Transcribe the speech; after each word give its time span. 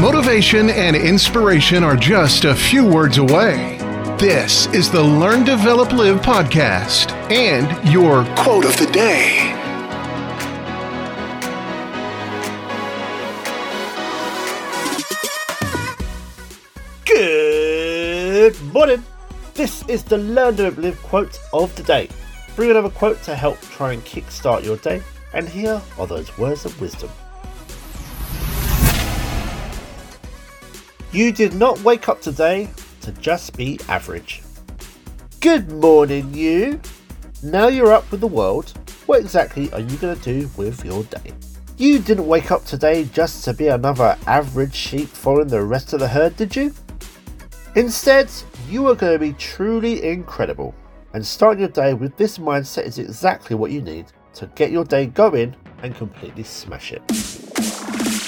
Motivation 0.00 0.70
and 0.70 0.94
inspiration 0.94 1.82
are 1.82 1.96
just 1.96 2.44
a 2.44 2.54
few 2.54 2.86
words 2.86 3.18
away. 3.18 3.78
This 4.16 4.66
is 4.68 4.88
the 4.92 5.02
Learn, 5.02 5.42
Develop, 5.42 5.90
Live 5.90 6.20
podcast 6.20 7.10
and 7.32 7.66
your 7.92 8.24
quote 8.36 8.64
of 8.64 8.76
the 8.76 8.86
day. 8.92 9.52
Good 17.04 18.62
morning. 18.72 19.02
This 19.54 19.84
is 19.88 20.04
the 20.04 20.18
Learn, 20.18 20.54
Develop, 20.54 20.78
Live 20.78 21.02
quote 21.02 21.40
of 21.52 21.74
the 21.74 21.82
day. 21.82 22.08
Bring 22.54 22.70
another 22.70 22.90
quote 22.90 23.20
to 23.24 23.34
help 23.34 23.60
try 23.62 23.94
and 23.94 24.04
kickstart 24.04 24.62
your 24.64 24.76
day. 24.76 25.02
And 25.34 25.48
here 25.48 25.82
are 25.98 26.06
those 26.06 26.38
words 26.38 26.64
of 26.64 26.80
wisdom. 26.80 27.10
You 31.10 31.32
did 31.32 31.54
not 31.54 31.80
wake 31.80 32.10
up 32.10 32.20
today 32.20 32.68
to 33.00 33.12
just 33.12 33.56
be 33.56 33.80
average. 33.88 34.42
Good 35.40 35.72
morning, 35.72 36.34
you. 36.34 36.82
Now 37.42 37.68
you're 37.68 37.94
up 37.94 38.10
with 38.10 38.20
the 38.20 38.26
world. 38.26 38.74
What 39.06 39.20
exactly 39.20 39.72
are 39.72 39.80
you 39.80 39.96
going 39.96 40.18
to 40.18 40.22
do 40.22 40.50
with 40.58 40.84
your 40.84 41.04
day? 41.04 41.32
You 41.78 41.98
didn't 42.00 42.26
wake 42.26 42.50
up 42.50 42.66
today 42.66 43.04
just 43.04 43.42
to 43.44 43.54
be 43.54 43.68
another 43.68 44.18
average 44.26 44.74
sheep 44.74 45.08
following 45.08 45.48
the 45.48 45.62
rest 45.62 45.94
of 45.94 46.00
the 46.00 46.08
herd, 46.08 46.36
did 46.36 46.54
you? 46.54 46.74
Instead, 47.74 48.30
you 48.68 48.86
are 48.88 48.94
going 48.94 49.14
to 49.14 49.18
be 49.18 49.32
truly 49.32 50.04
incredible. 50.04 50.74
And 51.14 51.24
starting 51.24 51.60
your 51.60 51.70
day 51.70 51.94
with 51.94 52.18
this 52.18 52.36
mindset 52.36 52.84
is 52.84 52.98
exactly 52.98 53.56
what 53.56 53.70
you 53.70 53.80
need 53.80 54.12
to 54.34 54.46
get 54.48 54.70
your 54.70 54.84
day 54.84 55.06
going 55.06 55.56
and 55.82 55.94
completely 55.94 56.44
smash 56.44 56.92
it. 56.92 58.27